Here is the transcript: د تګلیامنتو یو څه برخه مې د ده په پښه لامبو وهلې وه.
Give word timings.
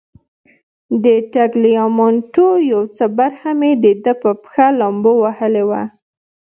د 1.03 1.05
تګلیامنتو 1.35 2.47
یو 2.71 2.81
څه 2.95 3.05
برخه 3.19 3.49
مې 3.59 3.71
د 3.83 3.85
ده 4.03 4.13
په 4.21 4.29
پښه 4.41 4.67
لامبو 4.79 5.11
وهلې 5.23 5.63
وه. 5.69 5.81